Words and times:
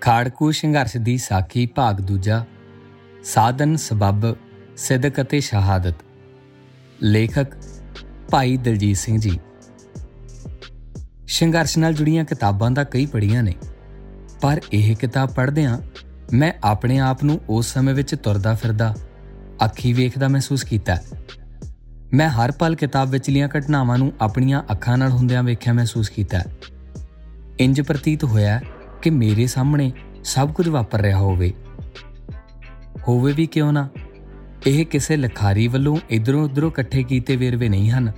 ਖਾੜਕੂ 0.00 0.50
ਸੰਘਰਸ਼ 0.50 0.96
ਦੀ 0.96 1.16
ਸਾਖੀ 1.18 1.66
ਭਾਗ 1.66 2.00
ਦੂਜਾ, 2.00 2.44
ਸਾਧਨ 3.24 3.76
ਸਬਬ 3.76 4.36
ਸਿੱਧਕ 4.76 5.20
ਅਤੇ 5.20 5.40
ਸ਼ਹਾਦਤ। 5.40 5.94
ਲੇਖਕ 7.02 7.46
ਭਾਈ 8.30 8.56
ਦਲਜੀਤ 8.56 8.96
ਸਿੰਘ 8.96 9.18
ਜੀ। 9.18 9.38
ਸੰਘਰਸ਼ 11.28 11.78
ਨਾਲ 11.78 11.92
ਜੁੜੀਆਂ 11.92 12.24
ਕਿਤਾਬਾਂ 12.24 12.70
ਦਾ 12.70 12.84
ਕਈ 12.84 13.06
ਪੜੀਆਂ 13.06 13.42
ਨੇ, 13.42 13.54
ਪਰ 14.40 14.60
ਇਹ 14.72 14.96
ਕਿਤਾਬ 14.96 15.28
ਪੜ੍ਹਦਿਆਂ 15.28 15.78
ਮੈਂ 16.32 16.52
ਆਪਣੇ 16.64 16.98
ਆਪ 16.98 17.24
ਨੂੰ 17.24 17.40
ਉਸ 17.48 17.72
ਸਮੇਂ 17.72 17.94
ਵਿੱਚ 17.94 18.14
ਤੁਰਦਾ 18.14 18.54
ਫਿਰਦਾ, 18.54 18.94
ਅੱਖੀ 19.64 19.92
ਵੇਖਦਾ 19.92 20.28
ਮਹਿਸੂਸ 20.28 20.64
ਕੀਤਾ। 20.64 20.96
ਮੈਂ 22.12 22.28
ਹਰ 22.28 22.52
ਪਲ 22.52 22.74
ਕਿਤਾਬ 22.74 23.10
ਵਿਚਲੀਆਂ 23.10 23.48
ਘਟਨਾਵਾਂ 23.58 23.98
ਨੂੰ 23.98 24.12
ਆਪਣੀਆਂ 24.20 24.62
ਅੱਖਾਂ 24.72 24.98
ਨਾਲ 24.98 25.10
ਹੁੰਦਿਆਂ 25.10 25.42
ਵੇਖਿਆ 25.42 25.72
ਮਹਿਸੂਸ 25.72 26.08
ਕੀਤਾ। 26.08 26.42
ਇੰਜ 27.60 27.80
ਪ੍ਰਤੀਤ 27.80 28.24
ਹੋਇਆ 28.24 28.60
ਕਿ 29.06 29.10
ਮੇਰੇ 29.10 29.46
ਸਾਹਮਣੇ 29.46 29.92
ਸਭ 30.24 30.52
ਕੁਝ 30.52 30.68
ਵਾਪਰ 30.68 31.00
ਰਿਹਾ 31.00 31.18
ਹੋਵੇ। 31.18 31.52
ਹੋਵੇ 33.08 33.32
ਵੀ 33.32 33.46
ਕਿਉਂ 33.46 33.72
ਨਾ? 33.72 33.88
ਇਹ 34.66 34.86
ਕਿਸੇ 34.86 35.16
ਲਖਾਰੀ 35.16 35.68
ਵੱਲੋਂ 35.68 35.96
ਇਧਰੋਂ 36.10 36.44
ਉਧਰੋਂ 36.44 36.70
ਇਕੱਠੇ 36.70 37.02
ਕੀਤੇ 37.02 37.36
ਵੇਰਵੇ 37.36 37.68
ਨਹੀਂ 37.68 37.90
ਹਨ। 37.90 38.12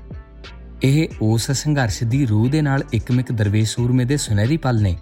ਇਹ 0.83 1.09
ਉਸ 1.23 1.51
ਸੰਘਰਸ਼ 1.51 2.05
ਦੀ 2.05 2.27
ਰੂਹ 2.27 2.49
ਦੇ 2.49 2.63
ਨਾਲ 2.63 2.83
ਇੱਕਮਿਕ 2.93 3.33
ਦਰਵੇਸ਼ 3.33 3.75
ਸੂਰਮੇ 3.75 4.05
ਦੇ 4.05 4.17
ਸੁਨਹਿਰੀ 4.17 4.57
ਪਲ 4.57 4.83
ਨੇ। 4.83 4.97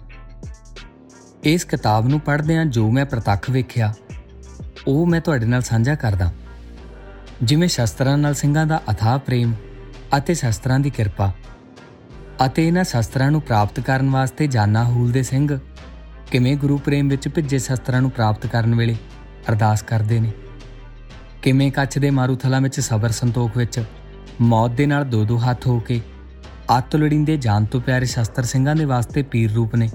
ਇਸ 1.43 1.65
ਕਿਤਾਬ 1.65 2.07
ਨੂੰ 2.07 2.19
ਪੜ੍ਹਦਿਆਂ 2.19 2.65
ਜੋ 2.65 2.91
ਮੈਂ 2.91 3.05
ਪ੍ਰਤੱਖ 3.05 3.49
ਵੇਖਿਆ, 3.49 3.93
ਉਹ 4.87 5.05
ਮੈਂ 5.05 5.21
ਤੁਹਾਡੇ 5.21 5.45
ਨਾਲ 5.45 5.61
ਸਾਂਝਾ 5.61 5.95
ਕਰਦਾ। 5.95 6.33
ਜਿਵੇਂ 7.43 7.67
ਸ਼ਸਤਰਾਂ 7.67 8.17
ਨਾਲ 8.17 8.33
ਸਿੰਘਾਂ 8.33 8.65
ਦਾ 8.65 8.81
ਅਥਾਹ 8.91 9.19
ਪ੍ਰੇਮ 9.19 9.53
ਅਤੇ 10.17 10.33
ਸ਼ਸਤਰਾਂ 10.33 10.79
ਦੀ 10.79 10.89
ਕਿਰਪਾ। 10.89 11.33
ਅਤੇ 12.45 12.67
ਇਹਨਾਂ 12.67 12.83
ਸ਼ਸਤਰਾਂ 12.83 13.29
ਨੂੰ 13.31 13.41
ਪ੍ਰਾਪਤ 13.41 13.79
ਕਰਨ 13.79 14.09
ਵਾਸਤੇ 14.09 14.47
ਜਾਨਾ 14.47 14.83
ਹੂਲ 14.83 15.11
ਦੇ 15.11 15.23
ਸਿੰਘ 15.23 15.57
ਕਿਵੇਂ 16.31 16.55
ਗੁਰੂ 16.57 16.77
ਪ੍ਰੇਮ 16.77 17.07
ਵਿੱਚ 17.07 17.27
ਭਿੱਜੇ 17.27 17.57
ਸ਼ਸਤਰਾਂ 17.57 18.01
ਨੂੰ 18.01 18.11
ਪ੍ਰਾਪਤ 18.11 18.45
ਕਰਨ 18.45 18.75
ਵੇਲੇ 18.75 18.95
ਅਰਦਾਸ 19.49 19.81
ਕਰਦੇ 19.81 20.19
ਨੇ? 20.19 20.31
ਕਿਵੇਂ 21.41 21.71
ਕੱਚ 21.71 21.97
ਦੇ 21.99 22.09
ਮਾਰੂਥਲਾ 22.09 22.59
ਵਿੱਚ 22.59 22.79
ਸਬਰ 22.79 23.11
ਸੰਤੋਖ 23.11 23.57
ਵਿੱਚ 23.57 23.83
ਮੌਤ 24.41 24.71
ਦੇ 24.71 24.85
ਨਾਲ 24.85 25.05
ਦੋ 25.05 25.23
ਦੋ 25.25 25.37
ਹੱਥ 25.39 25.67
ਹੋ 25.67 25.79
ਕੇ 25.79 26.01
ਅੱਤ 26.77 26.95
ਲੜਿੰਦੇ 26.95 27.37
ਜਾਨ 27.37 27.65
ਤੋਂ 27.65 27.81
ਪਿਆਰੇ 27.81 28.05
ਸ਼ਸਤਰ 28.05 28.43
ਸਿੰਘਾਂ 28.43 28.75
ਦੇ 28.75 28.85
ਵਾਸਤੇ 28.85 29.23
ਪੀਰ 29.23 29.51
ਰੂਪ 29.51 29.75
ਨੇ? 29.75 29.89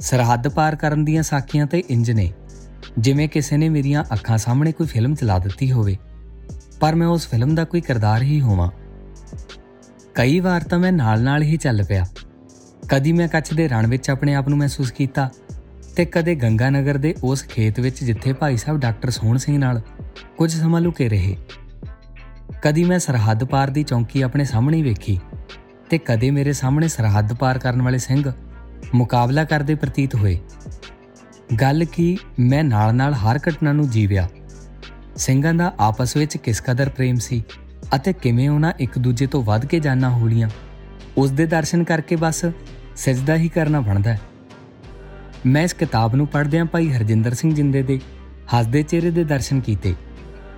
ਸਰਹੱਦ 0.00 0.48
ਪਾਰ 0.48 0.76
ਕਰਨ 0.76 1.04
ਦੀਆਂ 1.04 1.22
ਸਾਖੀਆਂ 1.22 1.66
ਤੇ 1.66 1.82
ਇੰਜ 1.90 2.10
ਨੇ। 2.10 2.32
ਜਿਵੇਂ 2.98 3.28
ਕਿਸੇ 3.28 3.56
ਨੇ 3.56 3.68
ਮੇਰੀਆਂ 3.68 4.04
ਅੱਖਾਂ 4.12 4.38
ਸਾਹਮਣੇ 4.38 4.72
ਕੋਈ 4.72 4.86
ਫਿਲਮ 4.86 5.14
ਚਲਾ 5.14 5.38
ਦਿੱਤੀ 5.38 5.70
ਹੋਵੇ, 5.72 5.96
ਪਰ 6.80 6.94
ਮੈਂ 6.94 7.06
ਉਸ 7.06 7.28
ਫਿਲਮ 7.28 7.54
ਦਾ 7.54 7.64
ਕੋਈ 7.64 7.80
ਕਿਰਦਾਰ 7.80 8.22
ਹੀ 8.22 8.40
ਹੋਵਾਂ। 8.40 8.70
ਕਈ 10.14 10.40
ਵਾਰ 10.40 10.62
ਤਾਂ 10.62 10.78
ਮੈਂ 10.78 10.92
ਨਾਲ-ਨਾਲ 10.92 11.42
ਹੀ 11.42 11.56
ਚੱਲ 11.56 11.82
ਪਿਆ। 11.82 12.06
ਕਦੀ 12.88 13.12
ਮੈਂ 13.12 13.28
ਕੱਚ 13.28 13.54
ਦੇ 13.54 13.68
ਰਣ 13.68 13.86
ਵਿੱਚ 13.86 14.10
ਆਪਣੇ 14.10 14.34
ਆਪ 14.34 14.48
ਨੂੰ 14.48 14.58
ਮਹਿਸੂਸ 14.58 14.90
ਕੀਤਾ 14.90 15.30
ਤੇ 15.96 16.04
ਕਦੇ 16.04 16.34
ਗੰਗਾ 16.34 16.70
ਨਗਰ 16.70 16.96
ਦੇ 16.96 17.14
ਉਸ 17.24 17.44
ਖੇਤ 17.44 17.80
ਵਿੱਚ 17.80 18.04
ਜਿੱਥੇ 18.04 18.32
ਭਾਈ 18.32 18.56
ਸਾਹਿਬ 18.56 18.80
ਡਾਕਟਰ 18.80 19.10
ਸੋਹਣ 19.10 19.36
ਸਿੰਘ 19.36 19.58
ਨਾਲ 19.58 19.80
ਕੁਝ 20.36 20.56
ਸਮਾਂ 20.56 20.80
ਲੁਕੇ 20.80 21.08
ਰਹੇ। 21.08 21.36
ਕਦੀ 22.62 22.84
ਮੈਂ 22.84 22.98
ਸਰਹੱਦ 22.98 23.44
ਪਾਰ 23.44 23.70
ਦੀ 23.70 23.82
ਚੌਂਕੀ 23.82 24.22
ਆਪਣੇ 24.22 24.44
ਸਾਹਮਣੇ 24.44 24.82
ਵੇਖੀ 24.82 25.20
ਤੇ 25.90 25.98
ਕਦੇ 25.98 26.30
ਮੇਰੇ 26.30 26.52
ਸਾਹਮਣੇ 26.52 26.88
ਸਰਹੱਦ 26.88 27.32
ਪਾਰ 27.32 27.58
ਕਰਨ 27.58 27.82
ਵਾਲੇ 27.82 27.98
ਸਿੰਘ 27.98 28.32
ਮੁਕਾਬਲਾ 28.94 29.44
ਕਰਦੇ 29.44 29.74
ਪ੍ਰਤੀਤ 29.74 30.14
ਹੋਏ। 30.14 30.38
ਗੱਲ 31.60 31.84
ਕੀ 31.84 32.18
ਮੈਂ 32.38 32.64
ਨਾਲ-ਨਾਲ 32.64 33.14
ਹਰ 33.14 33.40
ਘਟਨਾ 33.48 33.72
ਨੂੰ 33.72 33.90
ਜੀਵਿਆ। 33.90 34.28
ਸਿੰਘਾਂ 35.16 35.54
ਦਾ 35.54 35.74
ਆਪਸ 35.78 36.16
ਵਿੱਚ 36.16 36.36
ਕਿਸ 36.36 36.60
ਕਦਰ 36.60 36.88
ਪ੍ਰੇਮ 36.88 37.16
ਸੀ? 37.16 37.44
ਅਤੇ 37.96 38.12
ਕਿਵੇਂ 38.12 38.50
ਉਹਨਾਂ 38.50 38.72
ਇੱਕ 38.78 38.98
ਦੂਜੇ 38.98 39.26
ਤੋਂ 39.26 39.42
ਵੱਧ 39.42 39.66
ਕੇ 39.66 39.80
ਜਾਣਾ 39.80 40.10
ਹੋਲੀਆਂ। 40.10 40.48
ਉਸ 41.16 41.30
ਦੇ 41.30 41.46
ਦਰਸ਼ਨ 41.46 41.84
ਕਰਕੇ 41.84 42.16
ਬਸ 42.16 42.44
ਸਜਦਾ 42.96 43.36
ਹੀ 43.36 43.48
ਕਰਨਾ 43.48 43.80
ਬਣਦਾ 43.80 44.12
ਹੈ। 44.12 44.20
ਮੈਂ 45.46 45.62
ਇਸ 45.62 45.72
ਕਿਤਾਬ 45.72 46.14
ਨੂੰ 46.16 46.26
ਪੜ੍ਹਦਿਆਂ 46.26 46.64
ਭਾਈ 46.64 46.92
ਹਰਜਿੰਦਰ 46.92 47.34
ਸਿੰਘ 47.34 47.54
ਜਿੰਦੇ 47.54 47.82
ਦੇ 47.82 48.00
ਹੱਸਦੇ 48.58 48.82
ਚਿਹਰੇ 48.82 49.10
ਦੇ 49.10 49.24
ਦਰਸ਼ਨ 49.24 49.60
ਕੀਤੇ 49.60 49.94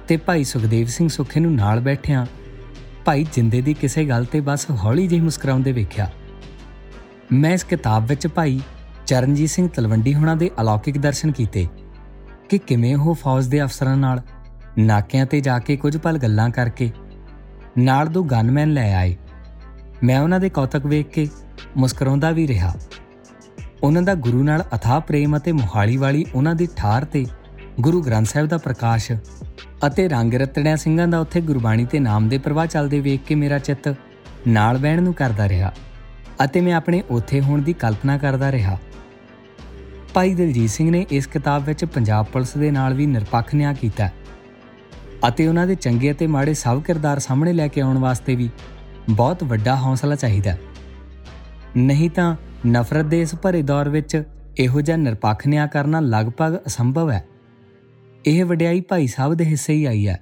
ਤੇ 0.08 0.16
ਭਾਈ 0.16 0.44
ਸੁਖਦੇਵ 0.44 0.86
ਸਿੰਘ 0.86 1.08
ਸੁਖੇ 1.08 1.40
ਨੂੰ 1.40 1.54
ਨਾਲ 1.54 1.80
ਬੈਠਿਆਂ 1.80 2.26
ਭਾਈ 3.04 3.26
ਜਿੰਦੇ 3.34 3.60
ਦੀ 3.60 3.74
ਕਿਸੇ 3.74 4.04
ਗੱਲ 4.04 4.24
ਤੇ 4.24 4.40
ਬਸ 4.40 4.66
ਹੌਲੀ 4.70 5.06
ਜਿਹੀ 5.06 5.20
ਮੁਸਕਰਾਉਂਦੇ 5.20 5.72
ਵੇਖਿਆ। 5.72 6.10
ਮੈਂ 7.32 7.50
ਇਸ 7.50 7.64
ਕਿਤਾਬ 7.64 8.06
ਵਿੱਚ 8.06 8.26
ਭਾਈ 8.26 8.60
ਚਰਨਜੀਤ 9.06 9.50
ਸਿੰਘ 9.50 9.68
ਤਲਵੰਡੀ 9.68 10.14
ਹੁਣਾਂ 10.14 10.36
ਦੇ 10.36 10.50
ਅਲੌਕਿਕ 10.60 10.98
ਦਰਸ਼ਨ 10.98 11.32
ਕੀਤੇ 11.32 11.66
ਕਿ 12.48 12.58
ਕਿਵੇਂ 12.58 12.96
ਉਹ 12.96 13.14
ਫੌਜ 13.14 13.46
ਦੇ 13.46 13.62
ਅਫਸਰਾਂ 13.62 13.96
ਨਾਲ 13.96 14.22
ਨਾਕਿਆਂ 14.78 15.26
ਤੇ 15.26 15.40
ਜਾ 15.40 15.58
ਕੇ 15.58 15.76
ਕੁਝ 15.76 15.96
ਪਲ 15.96 16.18
ਗੱਲਾਂ 16.18 16.50
ਕਰਕੇ 16.50 16.90
ਨਾਲ 17.78 18.06
ਦੋ 18.06 18.22
ਗਨਮੈਨ 18.22 18.70
ਲੈ 18.70 18.94
ਆਏ। 18.94 19.16
ਮੈਂ 20.02 20.20
ਉਹਨਾਂ 20.20 20.40
ਦੇ 20.40 20.48
ਕੌਤਕ 20.48 20.86
ਵੇਖ 20.86 21.06
ਕੇ 21.06 21.28
ਮੁਸਕਰਾਉਂਦਾ 21.76 22.30
ਵੀ 22.30 22.48
ਰਿਹਾ। 22.48 22.74
ਉਹਨਾਂ 23.82 24.02
ਦਾ 24.02 24.14
ਗੁਰੂ 24.14 24.42
ਨਾਲ 24.42 24.64
ਅਥਾਹ 24.74 25.00
ਪ੍ਰੇਮ 25.00 25.36
ਅਤੇ 25.36 25.52
ਮੁਹਾਲੀ 25.52 25.96
ਵਾਲੀ 25.96 26.24
ਉਹਨਾਂ 26.34 26.54
ਦੀ 26.54 26.68
ਠਾਰ 26.76 27.04
ਤੇ 27.04 27.26
ਗੁਰੂ 27.80 28.02
ਗ੍ਰੰਥ 28.02 28.26
ਸਾਹਿਬ 28.26 28.48
ਦਾ 28.48 28.58
ਪ੍ਰਕਾਸ਼ 28.58 29.12
ਅਤੇ 29.86 30.08
ਰੰਗ 30.08 30.34
ਰਤੜਿਆਂ 30.34 30.76
ਸਿੰਘਾਂ 30.76 31.08
ਦਾ 31.08 31.18
ਉੱਥੇ 31.18 31.40
ਗੁਰਬਾਣੀ 31.40 31.84
ਤੇ 31.84 31.98
ਨਾਮ 31.98 32.28
ਦੇ 32.28 32.38
ਪ੍ਰਵਾਹ 32.38 32.66
ਚੱਲਦੇ 32.66 33.00
ਵੇਖ 33.00 33.20
ਕੇ 33.20 33.34
ਮੇਰਾ 33.34 33.58
ਚਿੱਤ 33.58 33.94
ਨਾਲ 34.48 34.78
ਬਹਿਣ 34.78 35.02
ਨੂੰ 35.02 35.14
ਕਰਦਾ 35.14 35.48
ਰਿਹਾ 35.48 35.72
ਅਤੇ 36.44 36.60
ਮੈਂ 36.60 36.74
ਆਪਣੇ 36.74 37.02
ਉੱਥੇ 37.10 37.40
ਹੋਣ 37.40 37.62
ਦੀ 37.62 37.72
ਕਲਪਨਾ 37.72 38.18
ਕਰਦਾ 38.18 38.52
ਰਿਹਾ। 38.52 38.78
ਭਾਈ 40.14 40.34
ਦਲਜੀਤ 40.34 40.70
ਸਿੰਘ 40.70 40.90
ਨੇ 40.90 41.06
ਇਸ 41.10 41.26
ਕਿਤਾਬ 41.26 41.64
ਵਿੱਚ 41.64 41.84
ਪੰਜਾਬ 41.84 42.26
ਪੁਲਿਸ 42.26 42.56
ਦੇ 42.56 42.70
ਨਾਲ 42.70 42.94
ਵੀ 42.94 43.06
ਨਿਰਪੱਖ 43.06 43.54
ਨਿਆਂ 43.54 43.74
ਕੀਤਾ। 43.74 44.10
ਅਤੇ 45.28 45.48
ਉਹਨਾਂ 45.48 45.66
ਦੇ 45.66 45.74
ਚੰਗੇ 45.74 46.12
ਅਤੇ 46.12 46.26
ਮਾੜੇ 46.26 46.54
ਸਭ 46.54 46.82
ਕਿਰਦਾਰ 46.82 47.18
ਸਾਹਮਣੇ 47.18 47.52
ਲੈ 47.52 47.68
ਕੇ 47.68 47.80
ਆਉਣ 47.80 47.98
ਵਾਸਤੇ 47.98 48.36
ਵੀ 48.36 48.50
ਬਹੁਤ 49.10 49.44
ਵੱਡਾ 49.44 49.76
ਹੌਸਲਾ 49.76 50.14
ਚਾਹੀਦਾ। 50.14 50.56
ਨਹੀਂ 51.76 52.10
ਤਾਂ 52.10 52.36
ਨਫ਼ਰਤ 52.66 53.04
ਦੇ 53.04 53.20
ਇਸ 53.20 53.34
ਭਰੇ 53.34 53.62
ਦੌਰ 53.62 53.88
ਵਿੱਚ 53.88 54.22
ਇਹੋ 54.58 54.80
ਜਿਹਾ 54.80 54.96
ਨਿਰਪੱਖ 54.96 55.46
ਨਿਆਂ 55.46 55.68
ਕਰਨਾ 55.68 56.00
ਲਗਭਗ 56.00 56.56
ਅਸੰਭਵ 56.66 57.10
ਹੈ। 57.10 57.24
ਇਹ 58.26 58.44
ਵਡਿਆਈ 58.44 58.80
ਭਾਈ 58.80 59.06
ਸਾਹਿਬ 59.06 59.34
ਦੇ 59.34 59.44
ਹਿੱਸੇ 59.44 59.72
ਹੀ 59.72 59.84
ਆਈ 59.84 60.08
ਹੈ। 60.08 60.20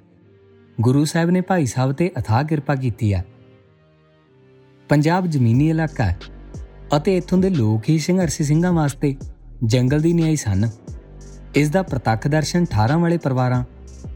ਗੁਰੂ 0.81 1.05
ਸਾਹਿਬ 1.05 1.31
ਨੇ 1.31 1.41
ਭਾਈ 1.41 1.67
ਸਾਹਿਬ 1.67 1.93
ਤੇ 1.93 2.11
ਅਥਾਹ 2.19 2.45
ਕਿਰਪਾ 2.45 2.75
ਕੀਤੀ 2.75 3.15
ਹੈ। 3.15 3.25
ਪੰਜਾਬ 4.89 5.27
ਜ਼ਮੀਨੀ 5.27 5.71
ਇਲਾਕਾ 5.71 6.05
ਹੈ 6.05 6.19
ਅਤੇ 6.97 7.17
ਇੱਥੋਂ 7.17 7.39
ਦੇ 7.39 7.51
ਲੋਕ 7.51 7.83
ਹੀ 7.89 7.99
ਸੰਘਰਸ਼ੀ 7.99 8.45
ਸਿੰਘਾਂ 8.45 8.73
ਵਾਸਤੇ 8.73 9.17
ਜੰਗਲ 9.65 10.01
ਦੀ 10.01 10.13
ਨਿਆਈ 10.13 10.37
ਸਨ। 10.37 10.71
ਇਸ 11.55 11.71
ਦਾ 11.71 11.83
ਪ੍ਰਤੱਖ 11.83 12.29
ਦਰਸ਼ਨ 12.29 12.65
18 12.65 12.99
ਵਾਲੇ 12.99 13.17
ਪਰਿਵਾਰਾਂ 13.17 13.65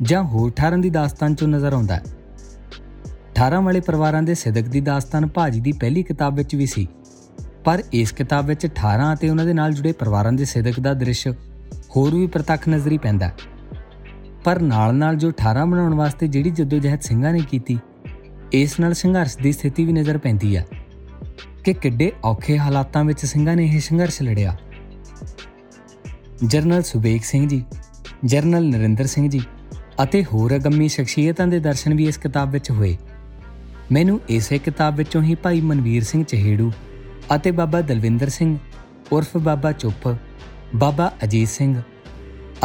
ਜਾਂ 0.02 0.24
ਹੋਰ 0.24 0.50
18 0.50 0.80
ਦੀ 0.80 0.90
ਦਾਸਤਾਨ 0.90 1.34
ਚੋਂ 1.34 1.48
ਨਜ਼ਰ 1.48 1.72
ਆਉਂਦਾ 1.72 1.96
ਹੈ। 1.96 2.02
18 3.48 3.62
ਵਾਲੇ 3.62 3.80
ਪਰਿਵਾਰਾਂ 3.80 4.22
ਦੇ 4.22 4.34
ਸਿਦਕ 4.34 4.62
ਦੀ 4.62 4.80
ਦਾਸਤਾਨ 4.80 5.26
ਭਾਜੀ 5.26 5.60
ਦੀ 5.60 5.72
ਪਹਿਲੀ 5.72 6.02
ਕਿਤਾਬ 6.02 6.34
ਵਿੱਚ 6.34 6.54
ਵੀ 6.54 6.66
ਸੀ। 6.66 6.88
ਪਰ 7.64 7.82
ਇਸ 7.92 8.12
ਕਿਤਾਬ 8.12 8.46
ਵਿੱਚ 8.46 8.66
18 8.66 9.14
ਅਤੇ 9.14 9.30
ਉਹਨਾਂ 9.30 9.44
ਦੇ 9.44 9.52
ਨਾਲ 9.52 9.72
ਜੁੜੇ 9.72 9.92
ਪਰਿਵਾਰਾਂ 9.92 10.32
ਦੇ 10.32 10.44
ਸਿਦਕ 10.44 10.80
ਦਾ 10.80 10.94
ਦ੍ਰਿਸ਼ 10.94 11.28
ਹੋਰ 11.96 12.14
ਵੀ 12.14 12.26
ਪ੍ਰਤੱਖ 12.26 12.68
ਨਜ਼ਰੀ 12.68 12.98
ਪੈਂਦਾ 12.98 13.30
ਪਰ 14.44 14.60
ਨਾਲ-ਨਾਲ 14.60 15.16
ਜੋ 15.16 15.28
18 15.28 15.66
ਬਣਾਉਣ 15.66 15.94
ਵਾਸਤੇ 15.94 16.28
ਜਿਹੜੀ 16.28 16.50
ਜਦੋਜਹਿਦ 16.50 17.00
ਸਿੰਘਾਂ 17.00 17.32
ਨੇ 17.32 17.40
ਕੀਤੀ, 17.50 17.78
ਇਸ 18.52 18.80
ਨਾਲ 18.80 18.94
ਸੰਘਰਸ਼ 18.94 19.38
ਦੀ 19.38 19.52
ਸਥਿਤੀ 19.52 19.84
ਵੀ 19.84 19.92
ਨਜ਼ਰ 19.92 20.18
ਪੈਂਦੀ 20.18 20.56
ਹੈ 20.56 20.66
ਕਿ 21.64 21.72
ਕਿੱਡੇ 21.72 22.12
ਔਖੇ 22.24 22.58
ਹਾਲਾਤਾਂ 22.58 23.04
ਵਿੱਚ 23.04 23.26
ਸਿੰਘਾਂ 23.26 23.56
ਨੇ 23.56 23.64
ਇਹ 23.64 23.80
ਸੰਘਰਸ਼ 23.80 24.22
ਲੜਿਆ। 24.22 24.56
ਜਰਨਲ 26.44 26.82
ਸੁਬੇਕ 26.82 27.24
ਸਿੰਘ 27.24 27.48
ਜੀ, 27.48 27.64
ਜਰਨਲ 28.24 28.68
ਨਰਿੰਦਰ 28.68 29.06
ਸਿੰਘ 29.06 29.28
ਜੀ 29.28 29.40
ਅਤੇ 30.02 30.24
ਹੋਰ 30.24 30.54
ਅਗੰਮੀ 30.56 30.88
ਸ਼ਖਸੀਅਤਾਂ 30.88 31.46
ਦੇ 31.46 31.58
ਦਰਸ਼ਨ 31.58 31.94
ਵੀ 31.94 32.04
ਇਸ 32.04 32.16
ਕਿਤਾਬ 32.16 32.50
ਵਿੱਚ 32.50 32.70
ਹੋਏ। 32.70 32.96
ਮੈਨੂੰ 33.92 34.20
ਇਸੇ 34.28 34.58
ਕਿਤਾਬ 34.58 34.96
ਵਿੱਚੋਂ 34.96 35.22
ਹੀ 35.22 35.34
ਭਾਈ 35.34 35.60
ਮਨਵੀਰ 35.60 36.04
ਸਿੰਘ 36.04 36.24
ਚਹੇੜੂ 36.24 36.70
ਅਤੇ 37.34 37.50
ਬਾਬਾ 37.50 37.80
ਦਲਵਿੰਦਰ 37.80 38.28
ਸਿੰਘ, 38.28 38.56
ਉਰਫ 39.12 39.36
ਬਾਬਾ 39.36 39.72
ਚੁੱਪ, 39.72 40.16
ਬਾਬਾ 40.76 41.10
ਅਜੀਤ 41.24 41.48
ਸਿੰਘ 41.48 41.82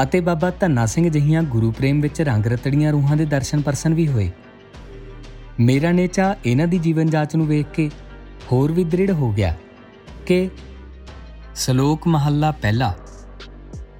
ਅਤੇ 0.03 0.19
ਬਾਬਾ 0.19 0.49
ਧੰਨਾ 0.49 0.85
ਸਿੰਘ 0.85 1.09
ਜਹੀਆਂ 1.09 1.43
ਗੁਰੂ 1.43 1.71
ਪ੍ਰੇਮ 1.71 2.01
ਵਿੱਚ 2.01 2.21
ਰੰਗ 2.21 2.45
ਰਤੜੀਆਂ 2.45 2.91
ਰੂਹਾਂ 2.91 3.17
ਦੇ 3.17 3.25
ਦਰਸ਼ਨ 3.25 3.61
ਪਰਸਨ 3.61 3.93
ਵੀ 3.93 4.07
ਹੋਏ। 4.07 4.29
ਮੇਰਾ 5.59 5.91
ਨੇਚਾ 5.91 6.35
ਇਹਨਾਂ 6.45 6.67
ਦੀ 6.67 6.77
ਜੀਵਨ 6.77 7.09
ਜਾਂਚ 7.09 7.35
ਨੂੰ 7.35 7.47
ਵੇਖ 7.47 7.65
ਕੇ 7.75 7.89
ਹੋਰ 8.51 8.71
ਵੀ 8.71 8.83
ਦ੍ਰਿੜ 8.83 9.11
ਹੋ 9.11 9.31
ਗਿਆ 9.31 9.55
ਕਿ 10.25 10.49
ਸ਼ਲੋਕ 11.55 12.07
ਮਹੱਲਾ 12.07 12.51
ਪਹਿਲਾ, 12.51 12.93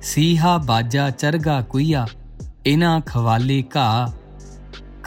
ਸੀਹਾ 0.01 0.57
ਬਾਜਾ 0.57 1.09
ਚਰਗਾ 1.09 1.61
ਕੁਈਆ 1.61 2.07
ਇਨਾ 2.65 2.99
ਖਵਾਲੇ 3.05 3.63
ਘਾ 3.75 4.13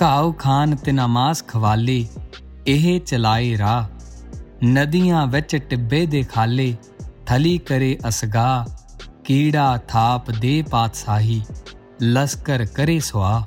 ਘਾਉ 0.03 0.33
ਖਾਨ 0.33 0.75
ਤੇ 0.77 0.93
ਨਮਾਜ਼ 0.93 1.43
ਖਵਾਲੇ, 1.49 2.07
ਇਹ 2.67 3.01
ਚਲਾਏ 3.01 3.57
ਰਾ 3.59 3.89
ਨਦੀਆਂ 4.65 5.27
ਵਿੱਚ 5.27 5.57
ਟਿੱਬੇ 5.57 6.05
ਦੇ 6.07 6.23
ਖਾਲੇ, 6.23 6.77
ਥਲੀ 7.27 7.59
ਕਰੇ 7.59 7.99
ਅਸਗਾ 8.09 8.67
ਕੀੜਾ 9.25 9.77
ਥਾਪ 9.89 10.31
ਦੇ 10.31 10.63
ਪਾਤਸ਼ਾਹੀ, 10.71 11.43
ਲਸਕਰ 12.03 12.65
ਕਰੇ 12.65 12.99
ਸਵਾ 13.01 13.47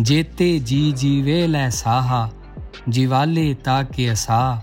ਜੇਤੇ 0.00 0.58
ਜੀ 0.58 0.92
ਜੀਵੇ 0.92 1.46
ਲੈ 1.46 1.68
ਸਾਹਾ, 1.70 2.30
ਜਿਵਾਲੇ 2.88 3.54
ਤਾਂ 3.54 3.82
ਕਿ 3.84 4.12
ਅਸਾ 4.12 4.62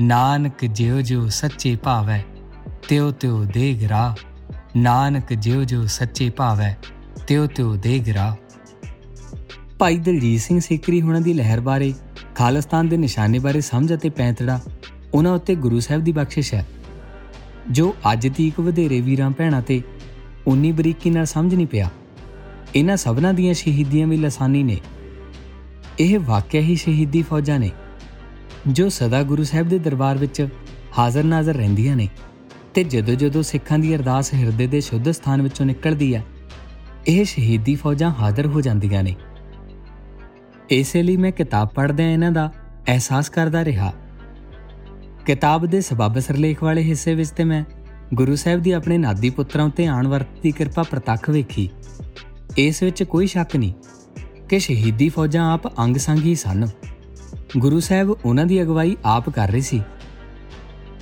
ਨਾਨਕ 0.00 0.64
ਜਿਉ 0.64 1.00
ਜਿਉ 1.00 1.28
ਸੱਚੇ 1.28 1.76
ਭਾਵੈ, 1.76 2.22
ਤਿਉ 2.88 3.10
ਤਿਉ 3.10 3.44
ਦੇਗਰਾ 3.44 4.14
ਨਾਨਕ 4.76 5.32
ਜਿਉ 5.32 5.64
ਜਿਉ 5.64 5.86
ਸੱਚੇ 5.86 6.30
ਭਾਵੈ 6.30 6.76
ਤਿਉ 7.28 7.46
ਤਿਉ 7.46 7.76
ਦੇਗਰਾ 7.76 8.36
ਭਾਈ 9.78 9.96
ਦਲਜੀਤ 9.96 10.40
ਸਿੰਘ 10.40 10.60
ਸੇਕਰੀ 10.60 11.02
ਹੁਣਾਂ 11.02 11.20
ਦੀ 11.20 11.32
ਲਹਿਰ 11.32 11.60
ਬਾਰੇ, 11.60 11.94
ਖਾਲਸਤਾਨ 12.34 12.88
ਦੇ 12.88 12.96
ਨਿਸ਼ਾਨੇ 12.96 13.38
ਬਾਰੇ 13.38 13.60
ਸਮਝ 13.60 13.94
ਅਤੇ 13.94 14.08
ਪੈਂਤੜਾ, 14.08 14.60
ਉਹਨਾਂ 15.14 15.32
ਉੱਤੇ 15.32 15.54
ਗੁਰੂ 15.54 15.80
ਸਾਹਿਬ 15.80 16.04
ਦੀ 16.04 16.12
ਬਖਸ਼ਿਸ਼ 16.12 16.54
ਹੈ। 16.54 16.66
ਜੋ 17.70 17.94
ਅੱਜ 18.12 18.28
ਤੀਕ 18.36 18.60
ਵਧੇਰੇ 18.60 19.00
ਵੀਰਾਂ 19.00 19.30
ਭੈਣਾਂ 19.30 19.62
ਤੇ 19.62 19.82
ਉਨੀ 20.46 20.72
ਬਰੀਕੀ 20.72 21.10
ਨਾਲ 21.10 21.24
ਸਮਝ 21.24 21.54
ਨਹੀਂ 21.54 21.66
ਪਿਆ। 21.66 21.90
ਇਹਨਾਂ 22.76 22.96
ਸਭਨਾਂ 22.96 23.34
ਦੀਆਂ 23.34 23.54
ਸ਼ਹੀਦੀਆਂ 23.54 24.06
ਵੀ 24.06 24.16
ਲਸਾਨੀ 24.16 24.62
ਨੇ। 24.62 24.76
ਇਹ 26.00 26.18
ਵਾਕਿਆ 26.18 26.60
ਹੀ 26.60 26.76
ਸ਼ਹੀਦੀ 26.76 27.22
ਫੌਜਾਂ 27.22 27.58
ਨੇ, 27.58 27.70
ਜੋ 28.68 28.88
ਸਦਾ 28.88 29.22
ਗੁਰੂ 29.22 29.44
ਸਾਹਿਬ 29.44 29.68
ਦੇ 29.68 29.78
ਦਰਬਾਰ 29.78 30.18
ਵਿੱਚ 30.18 30.48
ਹਾਜ਼ਰ 30.98 31.24
ਨਾਜ਼ਰ 31.24 31.54
ਰਹਿੰਦੀਆਂ 31.54 31.96
ਨੇ 31.96 32.08
ਤੇ 32.74 32.84
ਜਦੋਂ 32.84 33.14
ਜਦੋਂ 33.14 33.42
ਸਿੱਖਾਂ 33.42 33.78
ਦੀ 33.78 33.96
ਅਰਦਾਸ 33.96 34.34
ਹਿਰਦੇ 34.34 34.66
ਦੇ 34.66 34.80
ਸ਼ੁੱਧ 34.80 35.10
ਸਥਾਨ 35.10 35.42
ਵਿੱਚੋਂ 35.42 35.66
ਨਿਕਲਦੀ 35.66 36.14
ਹੈ 36.14 36.24
ਇਹ 37.08 37.24
ਸ਼ਹੀਦੀ 37.24 37.74
ਫੌਜਾਂ 37.74 38.10
ਹਾਜ਼ਰ 38.10 38.46
ਹੋ 38.46 38.60
ਜਾਂਦੀਆਂ 38.60 39.02
ਨੇ। 39.02 39.16
ਇਸੇ 40.70 41.02
ਲਈ 41.02 41.16
ਮੈਂ 41.16 41.32
ਕਿਤਾਬ 41.32 41.68
ਪੜ੍ਹਦਿਆਂ 41.68 42.10
ਇਹਨਾਂ 42.10 42.32
ਦਾ 42.32 42.52
ਅਹਿਸਾਸ 42.88 43.28
ਕਰਦਾ 43.28 43.64
ਰਿਹਾ। 43.64 43.92
ਕਿਤਾਬ 45.26 45.66
ਦੇ 45.66 45.80
ਸਬਬ 45.80 46.18
ਸਰਲੇਖ 46.18 46.62
ਵਾਲੇ 46.62 46.82
ਹਿੱਸੇ 46.82 47.14
ਵਿੱਚ 47.14 47.30
ਤੇ 47.30 47.44
ਮੈਂ 47.44 47.64
ਗੁਰੂ 48.14 48.36
ਸਾਹਿਬ 48.36 48.60
ਦੀ 48.60 48.72
ਆਪਣੇ 48.72 48.98
ਨਾਦੀ 48.98 49.30
ਪੁੱਤਰਾਂ 49.30 49.64
ਉਤੇ 49.64 49.86
ਆਣ 49.86 50.08
ਵਰਤ 50.08 50.26
ਦੀ 50.42 50.50
ਕਿਰਪਾ 50.50 50.82
ਪ੍ਰਤੱਖ 50.82 51.30
ਵੇਖੀ। 51.30 51.70
ਇਸ 52.58 52.82
ਵਿੱਚ 52.82 53.02
ਕੋਈ 53.02 53.26
ਸ਼ੱਕ 53.26 53.56
ਨਹੀਂ 53.56 53.72
ਕਿ 54.48 54.58
ਸ਼ਹੀਦੀ 54.58 55.08
ਫੌਜਾਂ 55.08 55.52
ਆਪ 55.52 55.78
ਅੰਗ 55.78 55.96
ਸੰਗ 55.96 56.18
ਹੀ 56.18 56.34
ਸਨ। 56.34 56.66
ਗੁਰੂ 57.58 57.80
ਸਾਹਿਬ 57.80 58.10
ਉਹਨਾਂ 58.24 58.46
ਦੀ 58.46 58.62
ਅਗਵਾਈ 58.62 58.96
ਆਪ 59.04 59.30
ਕਰ 59.30 59.48
ਰਹੇ 59.48 59.60
ਸੀ। 59.60 59.82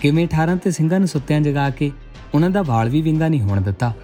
ਕਿਵੇਂ 0.03 0.27
18 0.27 0.57
ਤੇ 0.57 0.71
ਸਿੰਘਾਂ 0.71 0.99
ਨੂੰ 0.99 1.09
ਸੁੱਤਿਆਂ 1.09 1.41
ਜਗਾ 1.41 1.71
ਕੇ 1.71 1.93
ਉਹਨਾਂ 2.35 2.51
ਦਾ 2.51 2.63
ਵਾਲ 2.63 2.89
ਵੀ 2.89 3.03
ਵਿੰਗਾ 3.03 3.29
ਨਹੀਂ 3.29 3.43
ਹੋਣ 3.43 3.61
ਦਿੱਤਾ। 3.61 3.95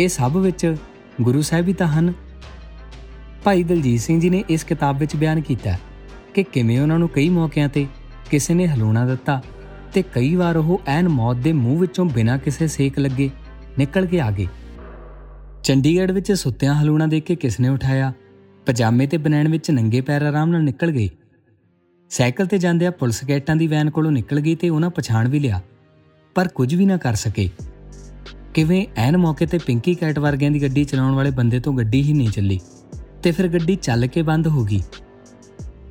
ਇਹ 0.00 0.08
ਸਭ 0.08 0.36
ਵਿੱਚ 0.36 0.76
ਗੁਰੂ 1.22 1.42
ਸਾਹਿਬ 1.42 1.68
ਹੀ 1.68 1.72
ਤਾਂ 1.72 1.86
ਹਨ। 1.88 2.12
ਭਾਈ 3.44 3.62
ਦਲਜੀਤ 3.62 4.00
ਸਿੰਘ 4.00 4.20
ਜੀ 4.20 4.30
ਨੇ 4.30 4.42
ਇਸ 4.50 4.64
ਕਿਤਾਬ 4.64 4.98
ਵਿੱਚ 4.98 5.14
ਬਿਆਨ 5.16 5.40
ਕੀਤਾ 5.40 5.76
ਕਿ 6.34 6.42
ਕਿਵੇਂ 6.42 6.80
ਉਹਨਾਂ 6.80 6.98
ਨੂੰ 6.98 7.08
ਕਈ 7.08 7.28
ਮੌਕਿਆਂ 7.28 7.68
ਤੇ 7.68 7.86
ਕਿਸੇ 8.30 8.54
ਨੇ 8.54 8.66
ਹਲੂਣਾ 8.66 9.06
ਦਿੱਤਾ 9.06 9.40
ਤੇ 9.92 10.02
ਕਈ 10.14 10.34
ਵਾਰ 10.34 10.56
ਉਹ 10.56 10.80
ਐਨ 10.86 11.08
ਮੌਤ 11.08 11.36
ਦੇ 11.36 11.52
ਮੂੰਹ 11.52 11.80
ਵਿੱਚੋਂ 11.80 12.04
ਬਿਨਾਂ 12.04 12.38
ਕਿਸੇ 12.38 12.66
ਸੇਕ 12.66 12.98
ਲੱਗੇ 12.98 13.30
ਨਿਕਲ 13.78 14.06
ਕੇ 14.06 14.20
ਆ 14.20 14.30
ਗਏ। 14.30 14.46
ਚੰਡੀਗੜ੍ਹ 15.64 16.12
ਵਿੱਚ 16.12 16.32
ਸੁੱਤਿਆਂ 16.32 16.74
ਹਲੂਣਾ 16.74 17.06
ਦੇਖ 17.06 17.24
ਕੇ 17.24 17.36
ਕਿਸ 17.36 17.60
ਨੇ 17.60 17.68
ਉਠਾਇਆ? 17.68 18.12
ਪਜਾਮੇ 18.66 19.06
ਤੇ 19.06 19.16
ਬਨੈਣ 19.16 19.48
ਵਿੱਚ 19.48 19.70
ਨੰਗੇ 19.70 20.00
ਪੈਰ 20.00 20.22
ਆਰਾਮ 20.22 20.50
ਨਾਲ 20.50 20.62
ਨਿਕਲ 20.62 20.90
ਗਏ। 20.90 21.08
ਸਾਈਕਲ 22.10 22.46
ਤੇ 22.46 22.58
ਜਾਂਦੇ 22.58 22.86
ਆ 22.86 22.90
ਪੁਲਿਸ 22.90 23.24
ਗੇਟਾਂ 23.24 23.56
ਦੀ 23.56 23.66
ਵੈਨ 23.66 23.90
ਕੋਲੋਂ 23.90 24.12
ਨਿਕਲ 24.12 24.40
ਗਈ 24.40 24.54
ਤੇ 24.54 24.68
ਉਹਨਾਂ 24.68 24.90
ਪਛਾਣ 24.90 25.28
ਵੀ 25.28 25.38
ਲਿਆ, 25.38 25.60
ਪਰ 26.36 26.48
ਕੁਝ 26.48 26.74
ਵੀ 26.74 26.86
ਨਾ 26.86 26.96
ਕਰ 26.96 27.14
ਸਕੇ। 27.14 27.48
ਕਿਵੇਂ 28.54 28.86
ਐਨ 28.96 29.16
ਮੌਕੇ 29.16 29.46
ਤੇ 29.46 29.58
ਪਿੰਕੀ 29.58 29.94
ਕੈਟ 29.94 30.18
ਵਰਗਿਆਂ 30.18 30.50
ਦੀ 30.50 30.62
ਗੱਡੀ 30.62 30.84
ਚਲਾਉਣ 30.84 31.14
ਵਾਲੇ 31.14 31.30
ਬੰਦੇ 31.30 31.60
ਤੋਂ 31.60 31.72
ਗੱਡੀ 31.72 32.02
ਹੀ 32.02 32.12
ਨਹੀਂ 32.12 32.28
ਚੱਲੀ 32.28 32.60
ਤੇ 33.22 33.30
ਫਿਰ 33.30 33.48
ਗੱਡੀ 33.48 33.76
ਚੱਲ 33.76 34.06
ਕੇ 34.06 34.22
ਬੰਦ 34.22 34.48
ਹੋ 34.48 34.64
ਗਈ। 34.64 34.80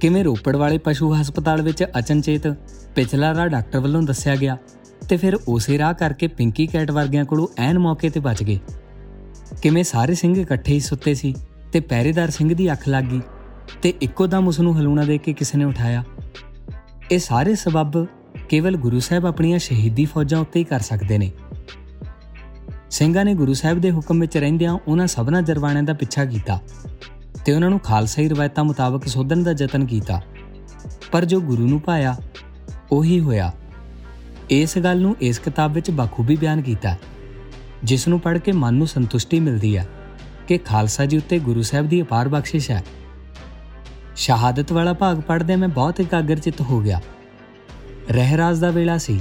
ਕਿਵੇਂ 0.01 0.23
ਰੋਪੜ 0.23 0.55
ਵਾਲੇ 0.55 0.77
ਪਸ਼ੂ 0.77 1.13
ਹਸਪਤਾਲ 1.15 1.61
ਵਿੱਚ 1.61 1.83
ਅਚਨਚੇਤ 1.99 2.47
ਪਿਛਲਾ 2.95 3.33
ਰਾਹ 3.33 3.47
ਡਾਕਟਰ 3.47 3.79
ਵੱਲੋਂ 3.79 4.01
ਦੱਸਿਆ 4.01 4.35
ਗਿਆ 4.35 4.57
ਤੇ 5.09 5.17
ਫਿਰ 5.17 5.35
ਉਸੇ 5.47 5.77
ਰਾਹ 5.77 5.93
ਕਰਕੇ 5.93 6.27
ਪਿੰਕੀ 6.27 6.67
ਕੈਟ 6.67 6.91
ਵਰਗਿਆਂ 6.91 7.25
ਕੋਲੋਂ 7.25 7.47
ਐਨ 7.57 7.79
ਮੌਕੇ 7.79 8.09
ਤੇ 8.09 8.19
ਬਚ 8.19 8.43
ਗਏ। 8.43 8.59
ਕਿਵੇਂ 9.61 9.83
ਸਾਰੇ 9.83 10.13
ਸਿੰਘ 10.13 10.41
ਇਕੱਠੇ 10.41 10.73
ਹੀ 10.73 10.79
ਸੁੱਤੇ 10.79 11.13
ਸੀ 11.13 11.35
ਤੇ 11.71 11.79
ਪਹਿਰੇਦਾਰ 11.79 12.29
ਸਿੰਘ 12.29 12.53
ਦੀ 12.53 12.71
ਅੱਖ 12.71 12.87
ਲੱਗ 12.87 13.03
ਗਈ 13.03 13.21
ਤੇ 13.81 13.93
ਇੱਕੋ 14.01 14.27
ਦਮ 14.27 14.47
ਉਸ 14.47 14.59
ਨੂੰ 14.59 14.79
ਹਲੂਣਾ 14.79 15.03
ਦੇ 15.03 15.17
ਕੇ 15.17 15.33
ਕਿਸੇ 15.33 15.57
ਨੇ 15.57 15.65
ਉਠਾਇਆ। 15.65 16.03
ਇਹ 17.11 17.19
ਸਾਰੇ 17.19 17.55
ਸਬਬ 17.55 18.07
ਕੇਵਲ 18.49 18.77
ਗੁਰੂ 18.77 18.99
ਸਾਹਿਬ 18.99 19.25
ਆਪਣੀਆਂ 19.25 19.59
ਸ਼ਹੀਦੀ 19.59 20.05
ਫੌਜਾਂ 20.05 20.39
ਉੱਤੇ 20.39 20.59
ਹੀ 20.59 20.63
ਕਰ 20.63 20.79
ਸਕਦੇ 20.79 21.17
ਨੇ। 21.17 21.31
ਸਿੰਘਾਂ 22.93 23.25
ਨੇ 23.25 23.33
ਗੁਰੂ 23.33 23.53
ਸਾਹਿਬ 23.53 23.79
ਦੇ 23.79 23.91
ਹੁਕਮ 23.91 24.19
ਵਿੱਚ 24.19 24.37
ਰਹਿੰਦਿਆਂ 24.37 24.77
ਉਹਨਾਂ 24.87 25.07
ਸਭਨਾ 25.07 25.41
ਜਰਵਾਣਿਆਂ 25.41 25.83
ਦਾ 25.83 25.93
ਪਿੱਛਾ 25.93 26.25
ਕੀਤਾ 26.25 26.59
ਤੇ 27.45 27.53
ਉਹਨਾਂ 27.53 27.69
ਨੂੰ 27.69 27.79
ਖਾਲਸਾਈ 27.79 28.27
ਰਵਾਇਤਾਂ 28.29 28.63
ਮੁਤਾਬਕ 28.63 29.07
ਸੋਧਣ 29.07 29.43
ਦਾ 29.43 29.51
ਯਤਨ 29.59 29.85
ਕੀਤਾ। 29.85 30.21
ਪਰ 31.11 31.25
ਜੋ 31.25 31.39
ਗੁਰੂ 31.41 31.67
ਨੂੰ 31.67 31.79
ਪਾਇਆ, 31.79 32.15
ਉਹੀ 32.91 33.19
ਹੋਇਆ। 33.19 33.51
ਇਸ 34.49 34.77
ਗੱਲ 34.77 35.01
ਨੂੰ 35.01 35.15
ਇਸ 35.21 35.39
ਕਿਤਾਬ 35.39 35.73
ਵਿੱਚ 35.73 35.91
ਬਖੂਬੀ 35.91 36.35
ਬਿਆਨ 36.35 36.61
ਕੀਤਾ, 36.61 36.95
ਜਿਸ 37.83 38.07
ਨੂੰ 38.07 38.19
ਪੜ੍ਹ 38.19 38.39
ਕੇ 38.39 38.51
ਮਨ 38.51 38.73
ਨੂੰ 38.73 38.87
ਸੰਤੁਸ਼ਟੀ 38.87 39.39
ਮਿਲਦੀ 39.39 39.77
ਹੈ 39.77 39.87
ਕਿ 40.47 40.57
ਖਾਲਸਾ 40.57 41.05
ਜੀ 41.05 41.17
ਉੱਤੇ 41.17 41.39
ਗੁਰੂ 41.39 41.61
ਸਾਹਿਬ 41.61 41.89
ਦੀ 41.89 42.01
ਅਪਾਰ 42.01 42.27
ਬਖਸ਼ਿਸ਼ 42.27 42.71
ਹੈ। 42.71 42.83
ਸ਼ਹਾਦਤ 44.15 44.71
ਵਾਲਾ 44.71 44.93
ਭਾਗ 44.93 45.21
ਪੜ੍ਹਦੇ 45.21 45.55
ਮੈਂ 45.55 45.67
ਬਹੁਤ 45.67 45.99
ਇਕਾਗਰਚਿਤ 45.99 46.61
ਹੋ 46.61 46.81
ਗਿਆ। 46.81 47.01
ਰਹਿਰਾਜ 48.11 48.59
ਦਾ 48.59 48.69
ਵੇਲਾ 48.69 48.97
ਸੀ, 48.97 49.19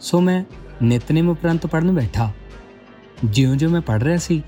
ਸੋ 0.00 0.20
ਮੈਂ 0.20 0.44
ਨਿਤਨੇਮ 0.82 1.28
ਉਪਰੰਤ 1.28 1.66
ਪੜਨ 1.66 1.92
ਬੈਠਾ। 1.92 2.32
ਜਿਉਂ-ਜਿਉਂ 3.24 3.70
ਮੈਂ 3.70 3.80
ਪੜ 3.80 4.02
ਰਿਹਾ 4.02 4.16
ਸੀ, 4.16 4.42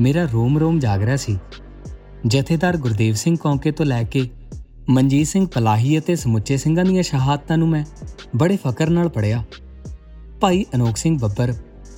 ਮੇਰਾ 0.00 0.24
ਰੋਮ-ਰੋਮ 0.32 0.78
ਜਾਗ 0.78 1.02
ਰਿਹਾ 1.02 1.16
ਸੀ। 1.16 1.38
ਜਥੇਦਾਰ 2.26 2.76
ਗੁਰਦੇਵ 2.76 3.14
ਸਿੰਘ 3.14 3.36
ਕੌਂਕੇ 3.40 3.70
ਤੋਂ 3.70 3.86
ਲੈ 3.86 4.02
ਕੇ 4.02 4.30
ਮਨਜੀਤ 4.88 5.26
ਸਿੰਘ 5.26 5.46
ਪਲਾਹੀ 5.46 5.98
ਅਤੇ 5.98 6.16
ਸਮੁੱਚੇ 6.16 6.56
ਸਿੰਘਾਂ 6.56 6.84
ਦੀਆਂ 6.84 7.02
ਸ਼ਹਾਦਤਾਂ 7.02 7.58
ਨੂੰ 7.58 7.68
ਮੈਂ 7.68 7.84
ਬੜੇ 8.36 8.56
ਫਕਰ 8.56 8.90
ਨਾਲ 8.90 9.08
ਪੜਿਆ 9.08 9.44
ਭਾਈ 10.40 10.66
ਅਨੋਖ 10.74 10.96
ਸਿੰਘ 10.96 11.18
ਬੱਬਰ, 11.18 11.54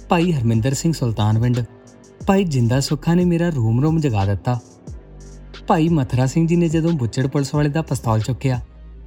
ਭਾਈ 0.08 0.32
ਹਰਮਿੰਦਰ 0.32 0.74
ਸਿੰਘ 0.74 0.92
ਸੁਲਤਾਨਵਿੰਡ 0.92 1.60
ਭਾਈ 2.26 2.44
ਜਿੰਦਾ 2.44 2.80
ਸੁੱਖਾ 2.80 3.14
ਨੇ 3.14 3.24
ਮੇਰਾ 3.24 3.48
ਰੋਮ-ਰੋਮ 3.48 4.00
ਜਗਾ 4.00 4.24
ਦਿੱਤਾ। 4.24 4.60
ਭਾਈ 5.66 5.88
ਮਥਰਾ 5.88 6.26
ਸਿੰਘ 6.26 6.46
ਜੀ 6.46 6.56
ਨੇ 6.56 6.68
ਜਦੋਂ 6.68 6.92
ਬੁੱਚੜ 6.92 7.26
ਪੁਲਿਸ 7.26 7.54
ਵਾਲੇ 7.54 7.68
ਦਾ 7.68 7.82
ਪਿਸਤੌਲ 7.82 8.20
ਚੁੱਕਿਆ 8.20 8.60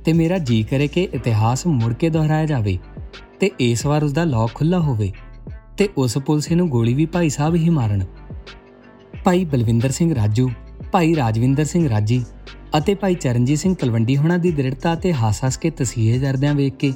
ਤੇ 0.06 0.14
ਮੇਰਾ 0.14 0.38
ਜੀ 0.38 0.64
ਕਰੇ 0.64 0.88
ਕਿ 0.88 1.08
ਇਤਿਹਾਸ 1.14 1.68
ਮੁੜ 1.68 1.94
ਕੇ 1.94 2.10
ਦੁਹਰਾਇਆ 2.10 2.46
ਜਾਵੇ 2.46 2.78
ਤੇ 3.40 3.52
ਇਸ 3.60 3.86
ਵਾਰ 3.86 4.04
ਉਸ 4.04 4.14
ਦਾ 4.14 4.24
ਲੌਕ 4.24 4.52
ਖੁੱਲਾ 4.54 4.80
ਹੋਵੇ। 4.80 5.12
ਤੇ 5.78 5.88
ਉਸ 5.98 6.18
ਪੁਲਿਸੇ 6.18 6.56
ਨੂੰ 6.56 6.68
ਗੋਲੀ 6.70 6.94
ਵੀ 6.94 7.06
ਭਾਈ 7.06 7.30
ਸਾਹਿਬ 7.30 7.56
ਹੀ 7.56 7.70
ਮਾਰਨ। 7.70 8.04
ਭਾਈ 9.24 9.44
ਬਲਵਿੰਦਰ 9.46 9.92
ਸਿੰਘ 9.92 10.14
ਰਾਜੂ, 10.16 10.50
ਭਾਈ 10.92 11.16
ਰਾਜਵਿੰਦਰ 11.16 11.66
ਸਿੰਘ 11.66 11.88
ਰਾਜੀ 11.90 12.24
ਅਤੇ 12.78 12.94
ਭਾਈ 12.96 13.14
ਚਰਨਜੀਤ 13.14 13.60
ਸਿੰਘ 13.60 13.76
ਤਲਵੰਡੀ 13.76 14.18
ਹੋਣਾ 14.18 14.38
ਦੀ 14.38 14.52
ਦ੍ਰਿੜਤਾ 14.52 14.96
ਤੇ 14.96 15.14
ਹਾਸ-ਹਾਸ 15.14 15.58
ਕੇ 15.58 15.70
ਤਸੀਹੇ 15.70 16.18
ਜਰਦਿਆਂ 16.20 16.54
ਵੇਖ 16.54 16.76
ਕੇ 16.76 16.94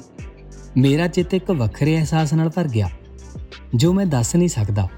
ਮੇਰਾ 0.76 1.06
ਚਿੱਤ 1.06 1.34
ਇੱਕ 1.34 1.50
ਵੱਖਰੇ 1.50 1.96
ਅਹਿਸਾਸ 1.96 2.32
ਨਾਲ 2.34 2.48
ਭਰ 2.48 2.68
ਗਿਆ, 2.68 2.88
ਜੋ 3.74 3.92
ਮੈਂ 3.92 4.06
ਦੱਸ 4.06 4.34
ਨਹੀਂ 4.36 4.48
ਸਕਦਾ। 4.48 4.88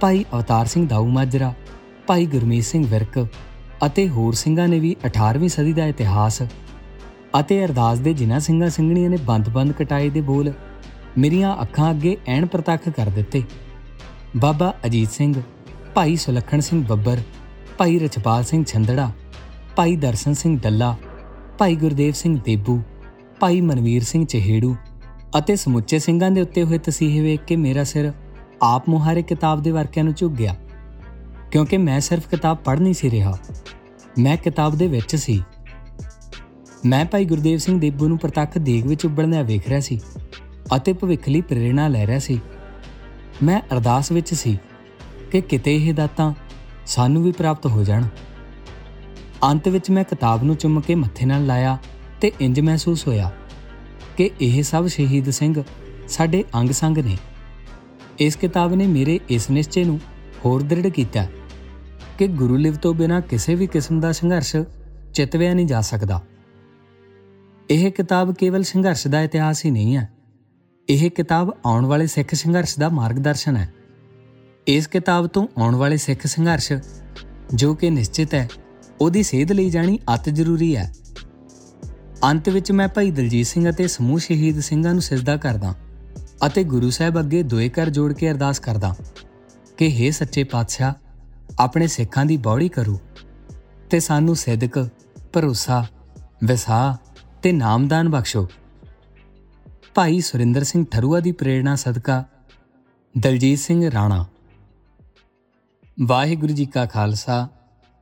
ਭਾਈ 0.00 0.24
ਅਵਤਾਰ 0.34 0.66
ਸਿੰਘ 0.66 0.86
ਦਾਊ 0.88 1.06
ਮਾਜਰਾ, 1.06 1.52
ਭਾਈ 2.06 2.26
ਗੁਰਮੀਤ 2.26 2.64
ਸਿੰਘ 2.64 2.86
ਵਿਰਕ 2.86 3.26
ਅਤੇ 3.86 4.08
ਹੋਰ 4.08 4.34
ਸਿੰਘਾਂ 4.34 4.68
ਨੇ 4.68 4.78
ਵੀ 4.78 4.94
18ਵੀਂ 5.06 5.48
ਸਦੀ 5.48 5.72
ਦਾ 5.72 5.86
ਇਤਿਹਾਸ 5.86 6.42
ਅਤੇ 7.40 7.64
ਅਰਦਾਸ 7.64 7.98
ਦੇ 7.98 8.12
ਜਿਨ੍ਹਾਂ 8.14 8.40
ਸਿੰਘਾਂ 8.40 8.70
ਸਿੰਘਣੀਆਂ 8.70 9.10
ਨੇ 9.10 9.16
ਬੰਦ-ਬੰਦ 9.16 9.72
ਕਟਾਏ 9.72 10.08
ਦੇ 10.10 10.20
ਬੋਲ 10.20 10.52
ਮੇਰੀਆਂ 11.18 11.62
ਅੱਖਾਂ 11.62 11.90
ਅੱਗੇ 11.90 12.16
ਐਣ 12.26 12.46
ਪ੍ਰਤੱਖ 12.46 12.88
ਕਰ 12.88 13.06
ਦਿੱਤੇ। 13.06 13.42
ਬਾਬਾ 14.36 14.74
ਅਜੀਤ 14.86 15.10
ਸਿੰਘ, 15.10 15.42
ਭਾਈ 15.94 16.16
ਸੁਲੱਖਣ 16.16 16.60
ਸਿੰਘ 16.60 16.86
ਬੱਬਰ, 16.86 17.18
ਭਾਈ 17.78 17.98
ਰਚਪਾਲ 17.98 18.44
ਸਿੰਘ 18.44 18.64
ਛੰਦੜਾ, 18.64 19.10
ਭਾਈ 19.76 19.96
ਦਰਸ਼ਨ 19.96 20.32
ਸਿੰਘ 20.32 20.58
ਡੱਲਾ, 20.58 20.96
ਭਾਈ 21.58 21.76
ਗੁਰਦੇਵ 21.76 22.12
ਸਿੰਘ 22.12 22.40
ਦੇਬੂ, 22.44 22.82
ਭਾਈ 23.40 23.60
ਮਨਵੀਰ 23.60 24.02
ਸਿੰਘ 24.02 24.26
ਚਹੇੜੂ 24.26 24.76
ਅਤੇ 25.38 25.56
ਸਮੁੱਚੇ 25.56 25.98
ਸਿੰਘਾਂ 25.98 26.30
ਦੇ 26.30 26.40
ਉੱਤੇ 26.40 26.64
ਹੋਏ 26.64 26.78
ਤਸੀਹੇ 26.78 27.20
ਵੇਖ 27.20 27.40
ਕੇ 27.40 27.56
ਮੇਰਾ 27.56 27.84
ਸਿਰ 27.84 28.12
ਆਪ 28.62 28.88
ਮੁਹਾਰੇ 28.88 29.22
ਕਿਤਾਬ 29.22 29.62
ਦੇ 29.62 29.70
ਵਰਕਿਆਂ 29.70 30.04
ਨੂੰ 30.04 30.14
ਝੁਕ 30.14 30.32
ਗਿਆ। 30.32 30.56
ਕਿਉਂਕਿ 31.50 31.76
ਮੈਂ 31.76 32.00
ਸਿਰਫ 32.00 32.28
ਕਿਤਾਬ 32.28 32.56
ਪੜ੍ਹ 32.56 32.80
ਨਹੀਂ 32.80 32.94
ਸੀ 32.94 33.10
ਰਿਹਾ। 33.10 33.38
ਮੈਂ 34.18 34.36
ਕਿਤਾਬ 34.36 34.76
ਦੇ 34.76 34.86
ਵਿੱਚ 34.86 35.16
ਸੀ। 35.16 35.44
ਮੈਂ 36.86 37.04
ਭਾਈ 37.04 37.24
ਗੁਰਦੇਵ 37.24 37.58
ਸਿੰਘ 37.58 37.80
ਦੇਬੂ 37.80 38.08
ਨੂੰ 38.08 38.18
ਪ੍ਰਤੱਖ 38.18 38.58
ਦੇਗ 38.58 38.86
ਵਿੱਚ 38.86 39.06
ਉੱਬਲਦਾ 39.06 39.42
ਵੇਖ 39.42 39.68
ਰਿਹਾ 39.68 39.80
ਸੀ। 39.80 40.00
ਅਤੇ 40.76 40.92
ਭਵਿੱਖ 40.92 41.28
ਲਈ 41.28 41.40
ਪ੍ਰੇਰਣਾ 41.40 41.88
ਲੈ 41.88 42.06
ਰਿਹਾ 42.06 42.18
ਸੀ। 42.18 42.40
ਮੈਂ 43.42 43.60
ਅਰਦਾਸ 43.72 44.12
ਵਿੱਚ 44.12 44.34
ਸੀ 44.34 44.58
ਕਿ 45.30 45.40
ਕਿਤੇ 45.40 45.76
ਇਹ 45.76 45.94
ਦਾਤਾਂ 45.94 46.34
ਸਾਨੂੰ 46.86 47.22
ਵੀ 47.22 47.32
ਪ੍ਰਾਪਤ 47.32 47.66
ਹੋ 47.66 47.84
ਜਾਣ। 47.84 48.06
ਅੰਤ 49.44 49.68
ਵਿੱਚ 49.68 49.90
ਮੈਂ 49.90 50.04
ਕਿਤਾਬ 50.04 50.44
ਨੂੰ 50.44 50.56
ਚੁੰਮ 50.56 50.80
ਕੇ 50.80 50.94
ਮੱਥੇ 50.94 51.26
ਨਾਲ 51.26 51.46
ਲਾਇਆ 51.46 51.78
ਤੇ 52.20 52.32
ਇੰਜ 52.40 52.60
ਮਹਿਸੂਸ 52.60 53.06
ਹੋਇਆ 53.06 53.32
ਕਿ 54.16 54.30
ਇਹ 54.40 54.62
ਸਭ 54.62 54.86
ਸ਼ਹੀਦ 54.86 55.30
ਸਿੰਘ 55.30 55.62
ਸਾਡੇ 56.08 56.44
ਅੰਗ 56.54 56.70
ਸੰਗ 56.70 56.98
ਨੇ। 56.98 57.16
ਇਸ 58.18 58.36
ਕਿਤਾਬ 58.36 58.74
ਨੇ 58.74 58.86
ਮੇਰੇ 58.86 59.20
ਇਸ 59.28 59.50
ਨਿਸ਼ਚੇ 59.50 59.84
ਨੂੰ 59.84 60.00
ਹੋਰ 60.44 60.62
ਦ੍ਰਿੜ 60.62 60.86
ਕੀਤਾ 60.86 61.26
ਕਿ 62.18 62.26
ਗੁਰੂ 62.26 62.56
ਲਿਵ 62.56 62.74
ਤੋਂ 62.74 62.94
ਬਿਨਾ 62.94 63.20
ਕਿਸੇ 63.20 63.54
ਵੀ 63.54 63.66
ਕਿਸਮ 63.66 64.00
ਦਾ 64.00 64.12
ਸੰਘਰਸ਼ 64.12 64.56
ਚਿਤਵਿਆ 65.14 65.54
ਨਹੀਂ 65.54 65.66
ਜਾ 65.66 65.80
ਸਕਦਾ। 65.80 66.22
ਇਹ 67.70 67.92
ਕਿਤਾਬ 67.92 68.34
ਕੇਵਲ 68.34 68.62
ਸੰਘਰਸ਼ 68.62 69.08
ਦਾ 69.08 69.22
ਇਤਿਹਾਸ 69.22 69.64
ਹੀ 69.64 69.70
ਨਹੀਂ 69.70 69.96
ਹੈ। 69.96 70.13
ਇਹ 70.88 71.10
ਕਿਤਾਬ 71.10 71.56
ਆਉਣ 71.66 71.86
ਵਾਲੇ 71.86 72.06
ਸਿੱਖ 72.06 72.34
ਸੰਘਰਸ਼ 72.34 72.78
ਦਾ 72.78 72.88
ਮਾਰਗਦਰਸ਼ਨ 72.88 73.56
ਹੈ। 73.56 73.74
ਇਸ 74.66 74.86
ਕਿਤਾਬ 74.86 75.26
ਤੋਂ 75.26 75.48
ਆਉਣ 75.58 75.74
ਵਾਲੇ 75.74 75.96
ਸਿੱਖ 75.96 76.26
ਸੰਘਰਸ਼, 76.26 76.72
ਜੋ 77.54 77.74
ਕਿ 77.74 77.90
ਨਿਸ਼ਚਿਤ 77.90 78.34
ਹੈ, 78.34 78.48
ਉਹਦੀ 79.00 79.22
ਸੇਧ 79.22 79.52
ਲਈ 79.52 79.70
ਜਾਣੀ 79.70 79.98
ਅਤ 80.14 80.28
ਜ਼ਰੂਰੀ 80.28 80.76
ਹੈ। 80.76 80.94
ਅੰਤ 82.24 82.48
ਵਿੱਚ 82.48 82.72
ਮੈਂ 82.72 82.88
ਭਾਈ 82.88 83.10
ਦਲਜੀਤ 83.10 83.46
ਸਿੰਘ 83.46 83.70
ਅਤੇ 83.70 83.86
ਸਮੂਹ 83.86 84.18
ਸ਼ਹੀਦ 84.18 84.60
ਸਿੰਘਾਂ 84.60 84.92
ਨੂੰ 84.92 85.02
ਸਿਜਦਾ 85.02 85.36
ਕਰਦਾ 85.36 85.74
ਅਤੇ 86.46 86.64
ਗੁਰੂ 86.64 86.90
ਸਾਹਿਬ 86.90 87.20
ਅੱਗੇ 87.20 87.42
ਦੋਏ 87.42 87.68
ਕਰ 87.68 87.90
ਜੋੜ 87.90 88.12
ਕੇ 88.12 88.30
ਅਰਦਾਸ 88.30 88.58
ਕਰਦਾ 88.58 88.96
ਕਿ 89.76 89.88
हे 89.88 90.12
ਸੱਚੇ 90.14 90.44
ਪਾਤਸ਼ਾਹ, 90.44 90.94
ਆਪਣੇ 91.58 91.86
ਸਿੱਖਾਂ 91.86 92.26
ਦੀ 92.26 92.36
ਬੌੜੀ 92.36 92.68
ਕਰੂ 92.68 92.98
ਤੇ 93.90 94.00
ਸਾਨੂੰ 94.00 94.36
ਸਿੱਧਕ 94.36 94.88
ਭਰੋਸਾ, 95.32 95.86
ਵਿਸਾਹ 96.44 96.96
ਤੇ 97.42 97.52
ਨਾਮਦਾਨ 97.52 98.08
ਬਖਸ਼ੋ। 98.08 98.48
ਭਾਈ 99.94 100.20
ਸੁਰਿੰਦਰ 100.20 100.64
ਸਿੰਘ 100.64 100.84
ਠਰੂਆ 100.90 101.20
ਦੀ 101.20 101.32
ਪ੍ਰੇਰਣਾ 101.32 101.76
ਸਦਕਾ 101.76 102.24
ਦਲਜੀਤ 103.18 103.58
ਸਿੰਘ 103.58 103.90
ਰਾਣਾ। 103.90 104.26
ਵਾਹਿਗੁਰੂ 106.02 106.52
ਜੀ 106.52 106.66
ਕਾ 106.66 106.86
ਖਾਲਸਾ, 106.86 107.48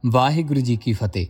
ਵਾਹਿਗੁਰੂ 0.06 0.60
ਜੀ 0.60 0.76
ਕੀ 0.76 0.92
ਫਤਿਹ। 0.92 1.26